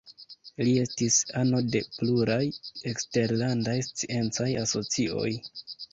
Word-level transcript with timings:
Li 0.67 0.71
estis 0.83 1.17
ano 1.41 1.59
de 1.75 1.81
pluraj 1.99 2.41
eksterlandaj 2.93 3.79
sciencaj 3.89 4.49
asocioj. 4.67 5.29